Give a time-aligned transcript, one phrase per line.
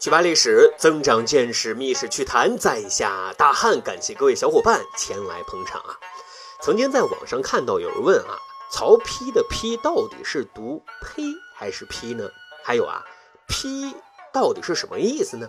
[0.00, 5.92] 去吧历史，增长见识，密室趣谈，在下大汉，感谢各位小伙伴前来捧场啊！
[6.62, 8.32] 曾经在网上看到有人问啊，
[8.72, 11.22] 曹丕的丕到底是读呸
[11.54, 12.30] 还是批呢？
[12.64, 13.04] 还有啊，
[13.46, 13.94] 批
[14.32, 15.46] 到底是什么意思呢？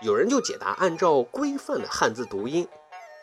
[0.00, 2.66] 有人就解答，按照规范的汉字读音。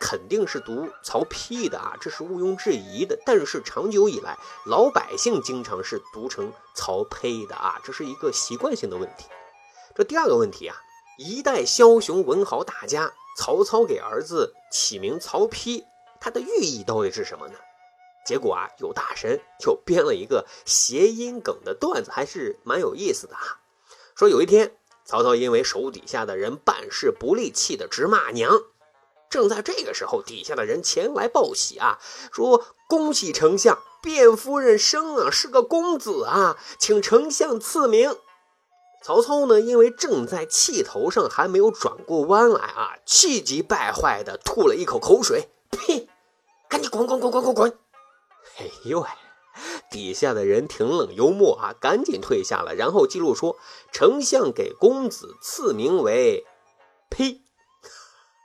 [0.00, 3.18] 肯定是读曹丕的啊，这是毋庸置疑的。
[3.26, 9.24] 但是长久以来，老百姓经常是读成曹丕的啊，这是一个习惯性的问题。
[10.00, 10.74] 这第二个问题啊，
[11.18, 15.84] 一代枭雄文豪大家曹操给儿子起名曹丕，
[16.18, 17.54] 他的寓意到底是什么呢？
[18.24, 23.60] 结果啊，有大神就编了一个谐音梗的段子，还是蛮有意思的啊。
[24.14, 28.58] 说有一天，曹操因为手底下的人办事不利，气得直骂娘。
[29.28, 31.98] 正在这个时候，底下的人前来报喜啊，
[32.32, 38.16] 说：“恭喜丞相，卞夫人生啊是个公子啊，请丞相赐名。”
[39.02, 46.08] 曹操呢，因为正在气头上，还没有转过弯来啊，气急败坏的吐了一口口水，呸！
[46.68, 47.78] 赶紧滚滚滚滚滚滚！
[48.58, 49.08] 哎呦喂，
[49.90, 53.56] 底下的人挺冷幽默啊，赶紧退下了，然后记录说
[53.90, 56.46] ：“丞相给公子赐名为
[57.08, 57.40] 呸。”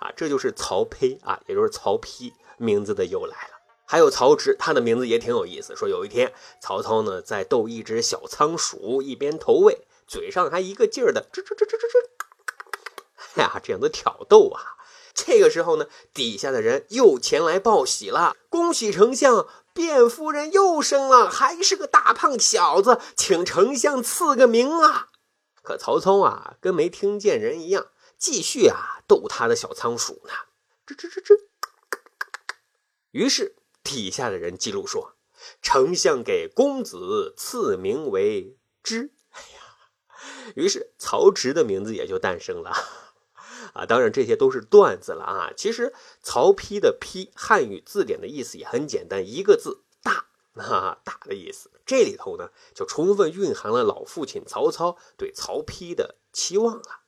[0.00, 3.59] 啊，这就是曹丕啊，也就是曹丕名字的由来了。
[3.90, 5.74] 还有曹植，他的名字也挺有意思。
[5.74, 14.76] 说有一天，曹操呢在逗一只小仓鼠，一边投喂，嘴上还一个劲儿的吱吱吱吱吱吱，呀，这样的挑逗啊。
[15.12, 25.08] 这个时候呢，底下的人又前来报喜了，恭喜丞相，卞夫人又生了，还是个大胖小子，请丞相赐个名啊。
[25.64, 27.88] 可曹操啊，跟没听见人一样。
[28.16, 30.30] 继续啊，逗他的小仓鼠呢，
[30.86, 31.40] 吱吱吱吱。
[33.10, 35.14] 于是底下的人记录说，
[35.62, 39.12] 丞相给公子赐名为之。
[39.30, 42.72] 哎呀，于是曹植的名字也就诞生了。
[43.72, 45.52] 啊，当然这些都是段子了啊。
[45.56, 51.70] 其实曹丕的丕，汉语字典的意思也很简单，一个字大，啊，大的意思。
[51.86, 57.00] 这里头呢，就充分蕴含了老父亲曹操对曹丕的期望了。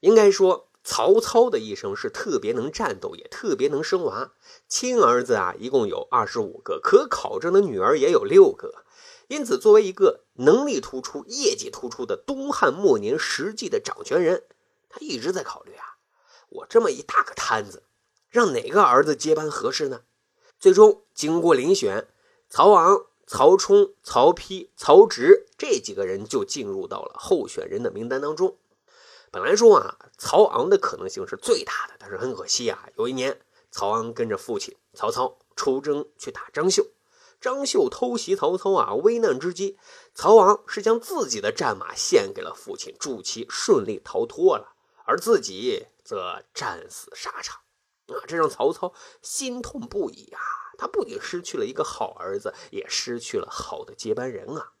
[0.00, 4.32] 应该说，曹操的一生是特别能战斗，也特别能生娃。
[4.68, 8.86] 亲儿子啊，一共有二十五个，可考证的女儿也有六个。
[9.26, 14.44] 因此，作为一个能力突出、业绩突出的东汉末年实际的掌权人，
[14.88, 16.00] 他一直在考虑啊，
[16.48, 17.82] 我这么一大个摊子，
[18.30, 20.04] 让哪个儿子接班合适呢？
[20.58, 22.08] 最终，经过遴选，
[22.48, 28.56] 曹昂、曹冲、曹丕、曹植这几个人就进入到了候选人的名单当中。
[29.30, 33.40] 本来说啊，曹昂的可能性是最大的，但是很可惜啊，有一年
[33.70, 36.86] 曹昂跟着父亲曹操出征去打张绣，
[37.40, 39.78] 张绣偷袭曹操啊，危难之际，
[40.14, 44.74] 曹昂是将自己的战马献给了父亲，助其顺利逃脱了，
[45.04, 47.60] 而自己则战死沙场
[48.06, 50.40] 啊，这让曹操心痛不已啊，
[50.78, 54.72] 他不仅失去了一个好儿子，也失去了好的接班人啊。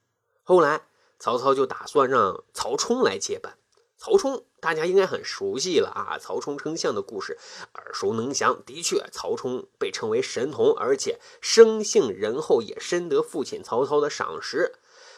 [0.42, 0.88] 后来
[1.18, 3.57] 曹操就打算让曹冲来接班。
[3.98, 6.16] 曹冲，大家应该很熟悉了啊！
[6.20, 7.36] 曹冲称象的故事
[7.74, 8.62] 耳熟能详。
[8.64, 14.76] 的确，曹冲被称为神童，而且生性仁厚，也深得父亲曹操的赏识。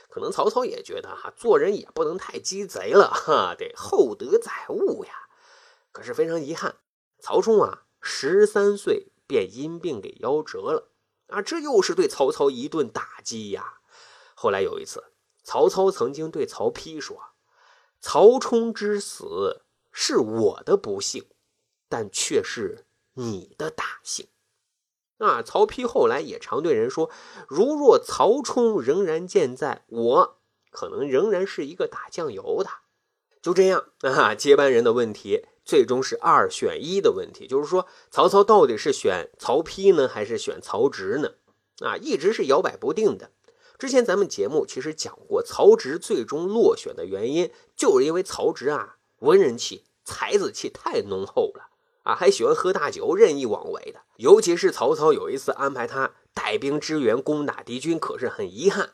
[0.08, 5.28] 可能曹操也觉得哈，做人也不能太鸡贼了哈，得厚德载物呀。
[5.92, 6.76] 可是非常遗憾，
[7.20, 10.88] 曹冲啊，十三岁便因病给夭折了
[11.28, 11.42] 啊！
[11.42, 13.80] 这又是对曹操一顿打击呀。
[14.34, 15.12] 后来有一次，
[15.44, 17.29] 曹操曾经对曹丕说。
[18.00, 19.62] 曹冲之死
[19.93, 21.27] 是我的不幸，
[21.88, 24.28] 但却是你的大幸。
[25.19, 27.11] 啊，曹丕后来也常对人说
[27.47, 30.41] ：“如若曹冲仍然健在，我
[30.71, 32.71] 可能仍然是一个打酱油的。”
[33.43, 41.35] 就这样啊，接班人的问题最终是二选一的问题，就是说曹操到底是选曹丕呢，还是选曹植呢？
[41.87, 43.31] 啊，一直是摇摆不定的。
[43.81, 51.71] 之前咱们节目其实讲过，曹植最终落选的原因，就是因为曹植啊，文人气、才子气太浓厚了
[52.03, 54.03] 啊，还喜欢喝大酒，任意妄为的。
[54.19, 58.91] 尤其是曹操有一次安排他带兵支援攻打敌军，可是很遗憾，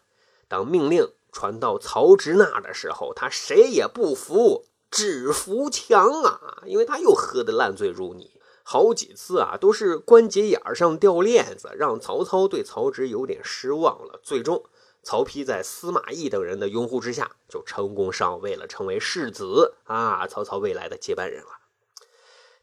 [0.47, 14.21] 当命令传到曹植那的时候，他谁也不服，只服强啊，因为他又喝得烂醉如泥，好几次啊，都是关节眼上掉链子，让曹操对曹植有点失望了。
[14.23, 14.63] 最终。
[15.07, 21.51] 曹丕在司马懿等人的拥护之下，就成功上位了，成为世子啊，曹操未来的接班人了。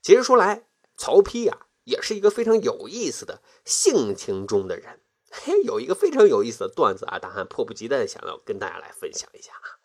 [0.02, 0.68] 其实说来，
[0.98, 5.00] 曹丕呀，也是一个非常有意思的性情中的人。
[5.32, 9.80] 嘿，有一个非常有意思的段子啊，大汉迫不及待的想要跟大家来分享一下啊。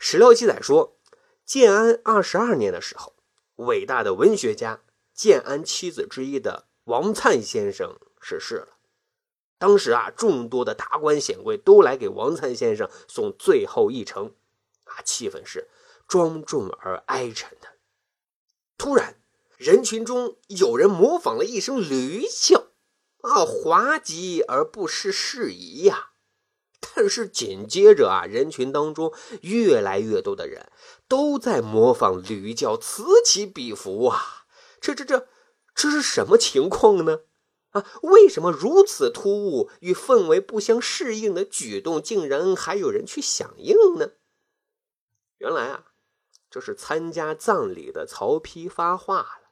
[0.00, 0.98] 史料记载说，
[1.44, 3.14] 建安二十二年的时候，
[3.54, 4.82] 伟大的文学家
[5.14, 8.75] 建安七子之一的王粲先生逝世了。
[9.58, 14.34] 当时啊，众多的达官显贵都来给王灿先生送最后一程，
[14.84, 15.68] 啊，气氛是
[16.06, 17.68] 庄重而哀沉的。
[18.76, 19.16] 突然，
[19.56, 22.66] 人群中有人模仿了一声驴叫，
[23.22, 26.10] 啊，滑稽而不失适宜呀。
[26.94, 30.70] 但是紧接着啊，人群当中越来越多的人
[31.08, 34.44] 都在模仿驴叫，此起彼伏啊！
[34.80, 35.26] 这这这，
[35.74, 37.20] 这是什么情况呢？
[37.76, 44.12] 啊，为什么如此突兀与氛围不相适应的举动，竟然还有人去响应呢？
[45.38, 45.86] 原来啊，
[46.50, 49.50] 这是参加葬礼的曹丕发话了。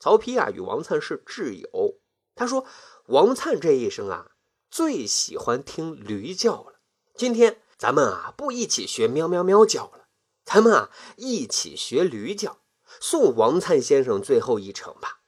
[0.00, 1.98] 曹丕啊，与王粲是挚友，
[2.34, 2.66] 他说
[3.06, 4.32] 王粲这一生啊。
[4.68, 6.80] 最喜欢听驴叫了。
[7.14, 10.08] 今天咱们啊不一起学喵喵喵叫了，
[10.44, 12.58] 咱们啊一起学驴叫，
[13.00, 15.20] 送王粲先生最后一程吧。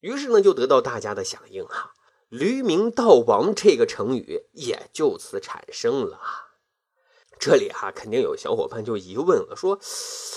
[0.00, 1.94] 于是呢就得到大家的响应哈
[2.28, 6.20] ，“驴鸣道亡”这个成语也就此产生了。
[7.38, 9.78] 这里哈肯定有小伙伴就疑问了，说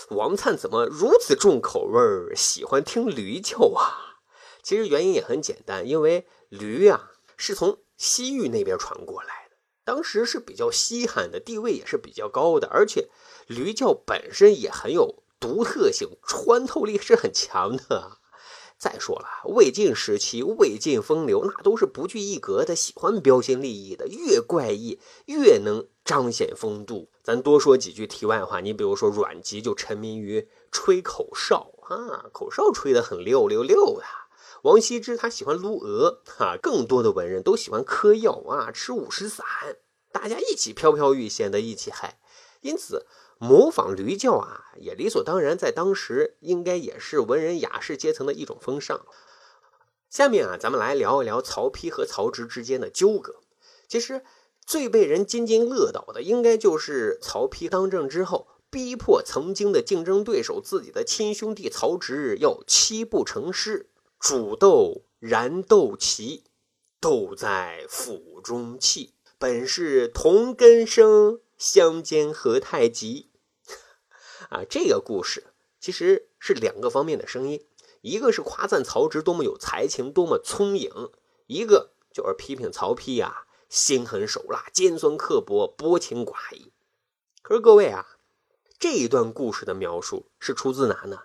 [0.10, 4.20] 王粲怎么如此重口味喜欢听驴叫啊？
[4.62, 13.10] 其实原因也很简单，因为驴啊是从西域那边传过来的，当时是比较稀罕的，地位也是比较高的，而且
[13.48, 18.20] 驴叫本身也很有独特性，穿透力是很强的。
[18.82, 27.12] 再说了，魏晋时期魏晋风流那都是不拘一格的，喜欢标新立异的，越怪异越能彰显风度。
[27.22, 34.06] 咱多说几句题外话，你比如说阮籍就沉迷于吹口哨啊，口哨吹得很溜溜溜的。
[34.64, 39.46] 王羲之他喜欢撸鹅，哈，更多的文人都喜欢嗑药啊，吃五石散，
[40.12, 42.20] 大家一起飘飘欲仙的一起嗨，
[42.62, 43.06] 因此
[43.42, 49.04] 模仿驴叫啊，也理所当然，在当时应该也是文人雅士阶层的一种风尚。
[50.12, 53.38] 下面啊，咱们来聊一聊曹丕和曹植之间的纠葛。
[53.88, 54.24] 其实
[54.64, 63.90] 最被人津津乐道的，应该就是曹丕当政之后，逼迫曾经的竞争对手自己的亲兄弟曹植要七步成诗。
[64.20, 66.44] 煮豆燃豆萁，
[67.00, 69.16] 豆在釜中泣。
[69.40, 73.31] 本是同根生，相煎何太急。
[74.52, 75.46] 啊，这个故事
[75.80, 77.66] 其实是两个方面的声音，
[78.02, 81.10] 一个是夸赞曹植多么有才情，多么聪颖；
[81.48, 86.74] 一个就是批评曹丕呀，心狠手辣，尖酸刻薄，薄情寡义。
[87.42, 88.18] 可是各位啊，
[88.78, 91.22] 这一段故事的描述是出自哪呢？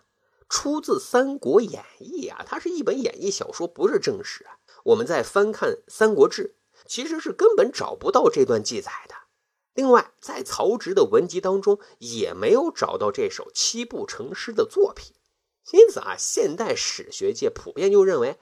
[0.48, 4.58] 出自《三国演义》啊，它是一本演义小说，不是正史啊。
[4.84, 6.54] 我们在翻看《三国志》，
[6.86, 9.15] 其实是根本找不到这段记载的。
[9.76, 15.14] 另外，在曹植的文集当中，也没有找到这首七步成诗的作品。
[15.72, 18.38] 因此啊，现代史学界普遍就认为，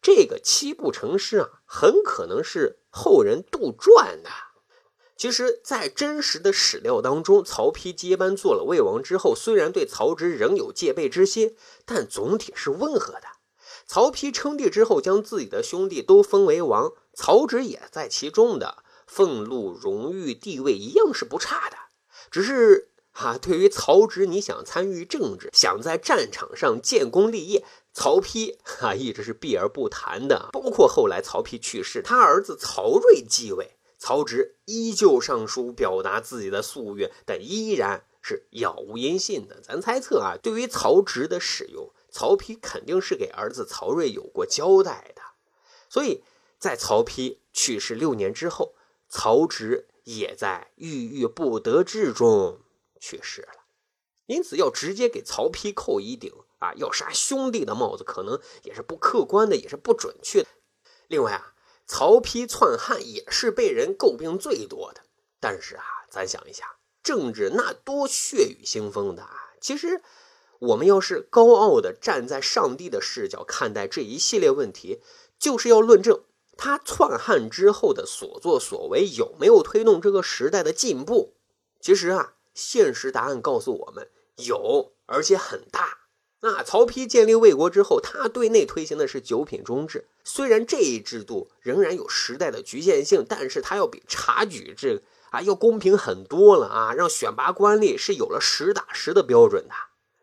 [0.00, 4.30] 这个七步成诗啊，很可能是后人杜撰的。
[5.16, 11.54] 其实，在真实的史料当中，曹丕接班做了魏王之后，虽然对曹植仍有戒备之心，
[11.84, 13.24] 但总体是温和的。
[13.86, 21.76] 曹丕称帝之后，将自己的兄弟都封为王，曹植也在其中的，俸禄、荣誉、地位一样是不差的。
[22.30, 30.48] 只是啊，对于曹植，你想参与政治，想在战场上建功立业，曹丕啊一直是避而不谈的。
[30.52, 33.72] 包括后来曹丕去世，他儿子曹睿继位。
[33.98, 39.60] 曹植依旧上书表达自己的夙愿，但依然是杳无音信的。
[39.60, 45.20] 咱猜测啊，对于曹植的使用，曹丕肯定是给儿子曹睿有过交代的。
[45.90, 46.22] 所以
[46.58, 48.74] 在曹丕去世六年之后，
[49.10, 52.60] 曹植也在郁郁不得志中
[52.98, 53.64] 去世了。
[54.24, 60.48] 因此，要直接给曹丕扣一顶啊要杀兄弟的帽子，可能也是不客观的，也是不准确的。
[61.08, 61.54] 另外啊。
[61.92, 65.00] 曹丕篡汉也是被人诟病最多的，
[65.40, 69.50] 但是啊，咱想一下，政治那多血雨腥风的啊！
[69.60, 70.00] 其实，
[70.60, 75.02] 我们要是高傲的站在上帝的视角看待这一系列问题，
[75.36, 76.22] 就是要论证
[76.62, 81.32] 他篡汉之后的所作所为有没有推动这个时代的进步。
[81.80, 86.00] 其实啊，现实答案告诉我们，有，而且很大。
[86.42, 90.08] 那曹丕建立魏国之后，他对内推行的是九品中制。
[90.22, 96.92] 虽然这一制度仍然有时代的局限性，但是它要比察举制啊要公平很多了啊！
[96.92, 99.74] 让选拔官吏是有了实打实的标准的。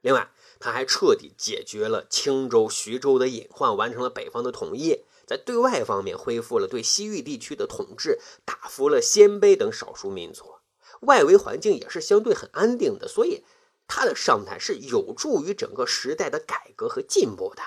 [0.02, 5.04] 另外，他还彻底解决了青州、徐州的隐患，完成了北方的统一。
[5.28, 10.56] 在对外方面，恢复了对西域地区的统治，打服了鲜卑等少数民族。
[11.02, 13.44] 外围环境也是相对很安定的，所以。
[13.90, 17.64] 他的上台是有助于整个时代的改革和进步的。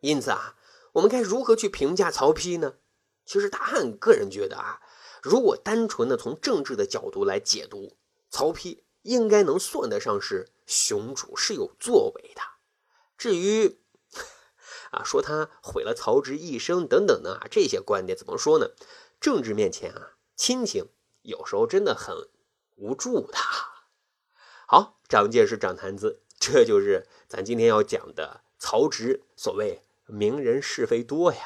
[0.00, 0.56] 因此啊，
[0.92, 2.76] 我们该如何去评价曹丕呢？
[3.26, 4.80] 其实大汉个人觉得啊，
[5.22, 7.98] 如果单纯的从政治的角度来解读，
[8.30, 12.40] 曹丕应该能算得上是雄主，是有作为的。
[13.18, 13.78] 至于
[14.90, 18.70] 啊，说他毁了曹植一生等等的啊，这些观点怎么说呢？
[19.20, 20.88] 政治面前啊，亲情
[21.22, 22.28] 有时候真的很
[22.76, 23.36] 无助的。
[24.66, 29.24] 好，长见识，长谈资，这就是咱今天要讲的曹植。
[29.36, 31.40] 所谓名人是非多呀。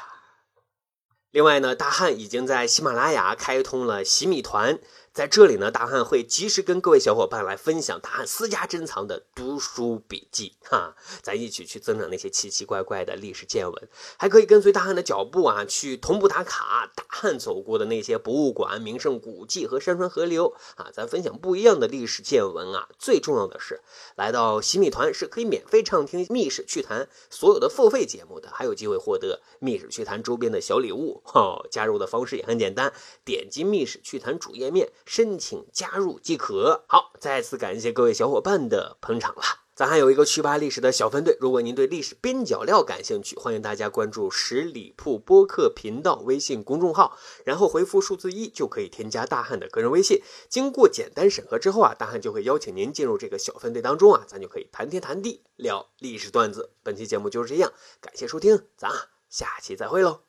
[1.31, 4.79] 另外呢，大汉已经在喜马拉雅开通了洗米团。
[5.15, 22.89] 在这里呢，大汉会及时跟各位小伙伴来分享大汉私家珍藏的读书笔记，哈，咱一起去增长那些奇奇怪怪的历史见闻，还可以跟随大汉的脚步啊，去同步打卡大汉走过的那些博物馆、名胜古迹和山川河流啊，咱分享不一样的历史见闻啊。
[22.99, 23.79] 最重要的是，
[24.17, 31.21] 来到洗米团是可以免费畅听《密史趣谈》所有的付费节目的，还有机会获得《密史趣谈》周边的小礼物。
[31.23, 32.91] 哈，加入的方式也很简单，
[33.23, 34.91] 点击《密史趣谈》主页面。
[35.05, 36.83] 申请加入即可。
[36.87, 39.41] 好，再次感谢各位小伙伴的捧场了。
[39.75, 50.21] 咱还有一个趣吧历史的小分队，如果您对历史边角料感兴趣，欢迎大家关注十里铺播客频道微信公众号，然后回复数字一就可以添加大汉的个人微信。
[50.47, 56.69] 经过简单审核之后啊，大汉就会邀请您进入这个小分队当中啊，咱就可以谈天谈地聊历史段子。
[56.81, 58.89] 本期节目就是这样，感谢收听，咱
[59.27, 60.24] 下期再会喽。